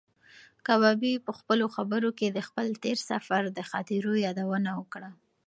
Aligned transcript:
کبابي 0.67 1.13
په 1.25 1.31
خپلو 1.39 1.65
خبرو 1.75 2.09
کې 2.17 2.27
د 2.29 2.39
خپل 2.47 2.65
تېر 2.83 2.97
سفر 3.09 3.41
د 3.57 3.59
خاطرو 3.71 4.11
یادونه 4.25 4.69
وکړه. 4.79 5.09